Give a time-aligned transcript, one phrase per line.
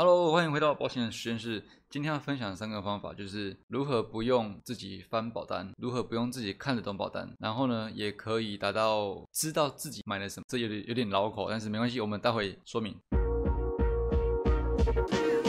[0.00, 1.60] Hello，欢迎回到保险实验室。
[1.90, 10.44] 今天要分享三个方法，就是如何不用自己翻保单，如何不用自己看得懂保单，然后呢，也可以达到知道自己买了什么。
[10.46, 12.94] 这有点有点绕口，但是没关系，我们待会说明。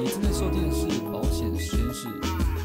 [0.00, 2.08] 你正在收听的是保险实验室，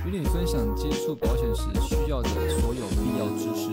[0.03, 3.69] 与你分享接触保险时需要的所有必要知识。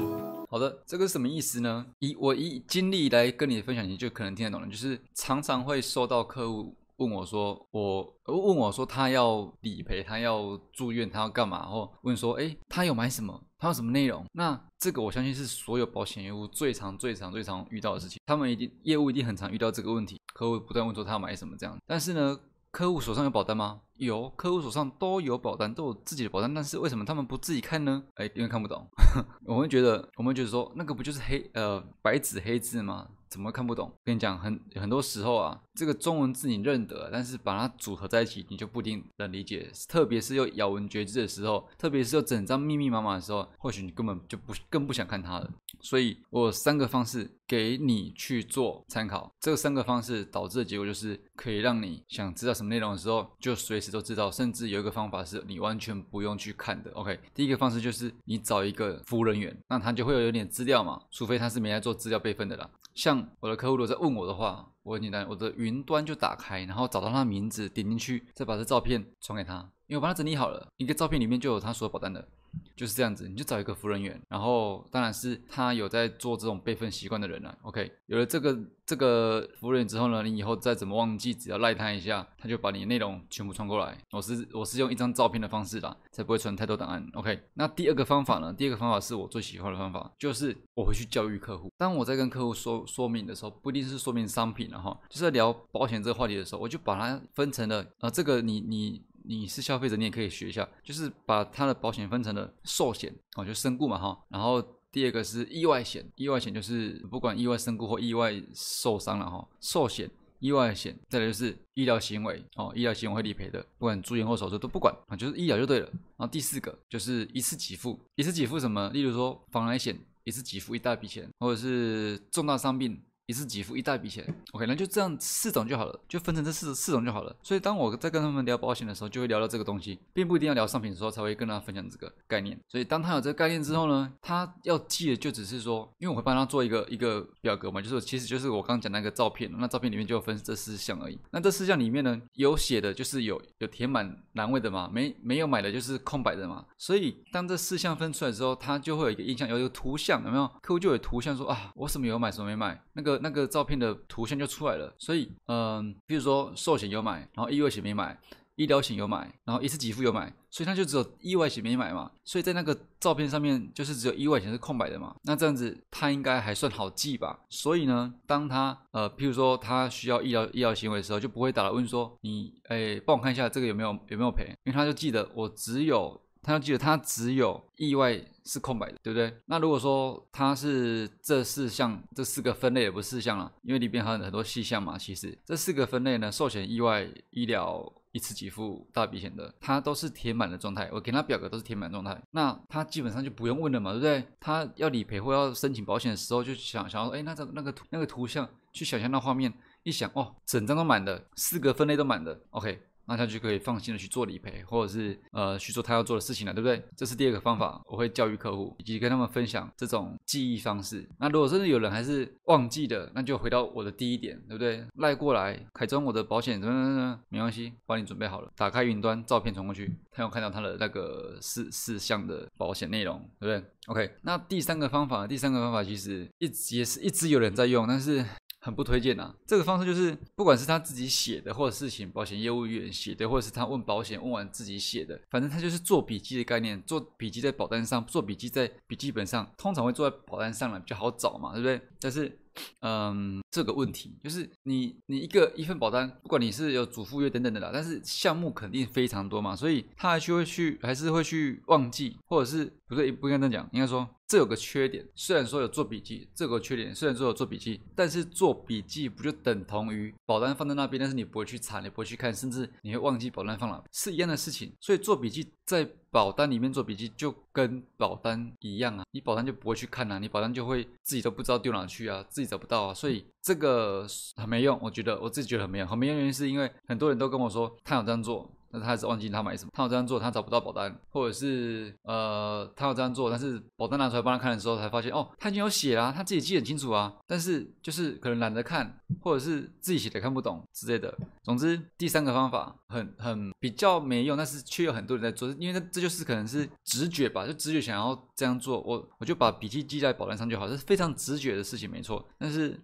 [0.50, 1.86] 好的，这个是什么意思呢？
[2.00, 4.68] 以我以经历来跟你分享，你就可能听得懂了。
[4.68, 6.76] 就是常常会收到客户。
[6.96, 11.60] 问我说，我问我说，他要理赔，他要住院，他要干嘛？
[11.60, 13.42] 然后问说，哎，他有买什么？
[13.58, 14.24] 他有什么内容？
[14.32, 18.20] 那这个我相信是所有保险业务最常、最常、最常遇到的事情。
[18.26, 21.76] 他们一定业务一定很常遇到这个问题，客户不断问说他要买什么这样。
[21.86, 22.38] 但是呢，
[22.70, 23.80] 客户手上有保单吗？
[23.96, 26.52] 有，客户手上都有保单，都有自己的保单。
[26.52, 28.02] 但是为什么他们不自己看呢？
[28.14, 28.86] 哎，因为看不懂。
[29.46, 33.08] 我们觉得，我们觉得说，那个不就是黑呃白纸黑字吗？
[33.30, 33.92] 怎么看不懂？
[34.04, 39.68] 跟你讲，很很多时候啊，这个中文字你认得，但是把它组合在一起，你就不一定能理解。
[39.88, 45.50] 特别是又咬文嚼字的时候，特别是又整张密密麻麻的时候，或许你根本就不更不想看它了。
[45.80, 54.30] 所以我三个方式给你去做参考，这三个方式导致的结果就是可以让你想知道什么内容的时候，就随都知道。
[54.30, 56.90] 甚至有一个方法是你完全不用去看的。
[56.92, 62.68] OK，第一个方式就是你找一个服务人员，那他就会有有点资料嘛，除非他是没来做资料备份的啦。
[62.94, 72.28] 像我的客户如果在问我的话，我很简单，我的云端就打开，然后找到他的名字，点进去，再把这照片传给他，因为我帮他整理好了，一个照片里面就有他所有保单的。
[72.76, 77.56] 就是这样子，你就找一个服务人员，然后当然是他有在做这种备份习惯的人了。
[77.62, 83.96] OK，有了这个这个服务人员之后呢，你以后再怎么忘记，只要赖他一下，他就把你的内容全部传过来。
[84.10, 87.06] 我是我是用一张照片的方式啦，才不会传太多档案。
[87.14, 88.52] OK，那第二个方法呢？
[88.52, 91.70] 第二个方法是我最喜欢的方法，就是我会去教育客户。
[91.76, 99.02] 当我在跟客户说说明的时候，不一定是说明商品了哈，就是聊保险这个话题的时候，我就把它分成了啊，这个你你。
[99.26, 104.18] 你是消费者，你也可以学一下，就是把它的保险分成了寿险哦，就身故嘛哈。
[104.28, 109.48] 然后第二个是意外险，意外险就是不管意外身故或意外受伤了哈。
[109.60, 115.86] 寿险、意外险，再来就是医疗行为哦，医疗行为会理赔的，不管住院或手术都不管啊，就是医疗就对了。
[116.16, 118.90] 然后第四个就是一次给付，一次给付什么？
[118.90, 123.02] 例如说防癌险，一次给付一大笔钱，或者是重大伤病。
[123.26, 127.34] 一次给付一大笔钱，OK，那就这样四种就好了，就分成这四四种就好了。
[127.42, 132.58] 所以当我在跟他们聊保险的时候，就会聊到这个东西，并不一定要聊商品的时候才会跟他分享这个概念。
[132.68, 141.18] 所以当他有这个概念之后呢，他要记的就只是说，因为我会帮他做一个一个表格嘛，就是其实就是我刚刚讲那个照片，那照片里面就分这四项而已。
[141.30, 146.62] 那这四项里面呢，有写的就是有有填满栏位的嘛，没没有买的就是空白的嘛。
[146.76, 150.46] 所以当这四项分出来之后，他就会有一个印象，有一个图像，有没有？
[150.60, 153.13] 客户就有图像说啊，我什么有买，什么没买，那个。
[153.18, 158.18] 那个照片的图像就出来了，所以，嗯，比如说寿险有买，然后意外险没买，
[158.56, 167.40] 医疗险有买，然后一次给付有买，所以他就只有意外险没买嘛，所以在那个照片上面就是只有意外险是空白的嘛，那这样子他应该还算好记吧？
[167.48, 176.23] 所以呢，当他呃，譬如说他需要医疗医疗行为的时候，就不会打来问说你，哎，帮我看一下这个有没有有没有赔，因为他就记得我只有。
[176.44, 179.34] 他要记得，他只有意外是空白的，对不对？
[179.46, 184.98] 那如果说他是这四项，这四个分类也不是四项了，因为里边还有很多细项嘛。
[184.98, 190.88] 其实这四个分类呢，寿险、意外、医疗、一次给付、大笔险的，它都是填满的状态。
[190.92, 194.24] 我给他表格都是填满状态，那他基本上就不用问了嘛，对不对？
[194.38, 199.52] 他要理赔或要申请保险的时候，就想想要，哎，那这那个图那个图像，去想象那画面，
[199.82, 202.82] 一想，哦，整张都满的，四个分类都满的，OK。
[203.06, 206.82] 那他就可以放心的去做理赔，或者是呃去做他要做的事情了，对不对？
[206.96, 211.08] 这是第二个方法，我会教育客户以及跟他们分享这种记忆方式。
[211.18, 214.84] 那如果真的有人还是忘记的，那就回到我的第一点，对不对？
[214.96, 228.24] 赖过来，凯中，我的保险怎么怎么没关系，帮你准备好了，打开云端，照片传过去，他要看到他的那个四四项的保险内容，对不对？OK，那第三个方法，第三个方法其实一直也是一直有人在用，但是。
[228.64, 241.80] 很不推荐呐，这个方式就是不管是他自己写的，或者是请保险业务员写的，或者是他问保险问完自己写的，反正他就是做笔记的概念，做笔记在保单上，做笔记在笔记本上，通常会做在保单上了比较好找嘛，对不对？
[242.00, 242.38] 但是。
[242.82, 264.72] 嗯，这个问题就是你你一个一份保单，不管你是有主副约等等的啦，但是项目肯定非常多嘛，所以他还是会去还是会去忘记，或者是不对不应该这样讲，应该说这有个缺点，虽然说有做笔记，这有个缺点，虽然说有做笔记，但是做笔记不就等同于保单放在那边，但是你不会去查，你不会去看，甚至你会忘记保单放哪，是一样的事情。
[264.80, 274.06] 所以做笔记在保单里面做笔记就跟保单一样啊，你保单就不会去看啊，你保单就会自己都不知道丢哪去啊，自己找不到啊，所以这个
[274.36, 278.50] 很没用，我觉得我自己觉得很没用，很没用原因是因为很多人都跟我说他有这样做。
[278.74, 291.16] 但是他还是忘记他买什么，他有这样做，他找不到保单，或者是呃，他有这样做，但是保单拿出来帮他看的时候，才发现哦，他已经有写了，他自己记很清楚啊，但是就是可能懒得看，或者是自己写的看不懂之类的。
[291.44, 302.26] 总之，第三个方法很很比较没用，但是却有很多人在做，因为这这就是可能是直觉吧，就直觉想要这样做，我我就把笔记记在保单上就好，这是非常直觉的事情，没错。
[302.38, 302.76] 但是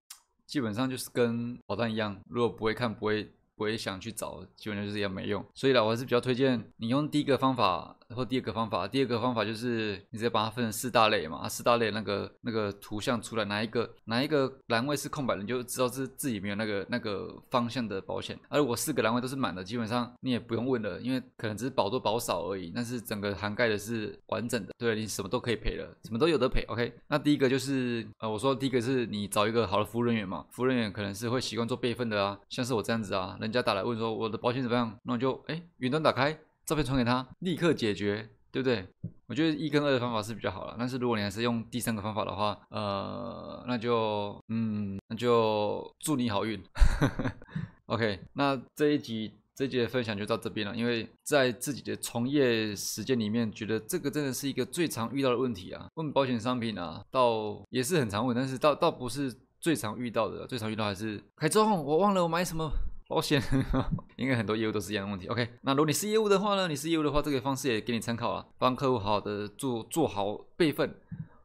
[0.47, 3.29] 基本上就是跟保单一样，如果不会看，不会。
[3.61, 5.45] 我也想去找，基本上就是也没用。
[5.55, 8.87] 所以啦，我还是比较推荐你用第一个方法或第二个方法。
[8.89, 18.39] 第二个方法就是你直接把它分成四大类嘛，四大类那个那个图像出来，哪一个哪一个栏位是空白的，你就知道是自己没有那个那个方向的保险。
[18.49, 22.73] 而如果四个栏位都是满的，基本上你也不用问了，因为可能只是保多保少而已。
[22.75, 26.63] 但是整个涵盖的是完整的，对你什么都可以赔了，什么都有得赔。
[26.69, 36.39] OK，那第一个就是呃，我说第一个是你找一个好的服务人员嘛，服务人员可能是会习惯做备份的啊，像是我这样子啊，人家打来问说我的保险怎么样，那我就哎云端打开
[36.71, 38.87] 照片传给他，立刻解决，对不对？
[39.27, 46.63] 我觉得一跟二的方法是比较好了，但是如果你还是用第三个方法的话，呃，那就嗯，那就祝你好运。
[47.87, 55.89] OK，那这一集这一集的分享就到这边了，因为在自己的从业时间里面，觉得这个真的是一个最常遇到的问题啊。
[55.95, 62.71] 问保险商品啊，倒也是很常问，但是倒倒不是最常遇到的，最常遇到还是凯中，我忘了我买什么。
[63.11, 63.43] 保险，
[64.17, 65.27] 应该很多业务都是一样的问题。
[65.27, 66.69] OK，那如果你是业务的话呢？
[66.69, 70.95] 你是业务的话，这个方式也给你参考了，帮客户好好的做做好备份，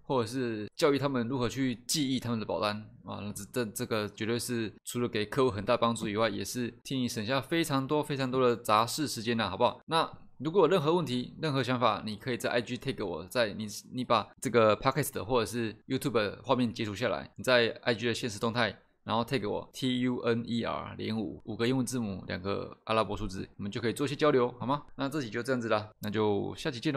[0.03, 3.17] 或者是教育他们如何去记忆他们的保单啊。
[3.35, 9.81] 这这这个绝对是除了给客户很大帮助以外，也是替你省下非常多非常多的杂事时间呐，好不好？
[9.87, 10.07] 那
[10.37, 18.77] 如果有任何问题、任何想法，你可以在 IG take 我，在你你把这个 Podcast 或者是 YouTube 画面截图下来，你在 IG 的现实动态。
[19.05, 24.83] 然后 take 我 T U N E R 零五五个英文字母，两个阿拉伯数字，我们就可以做一些交流，好吗？
[24.95, 26.93] 那这期就这样子啦，那就下期见喽。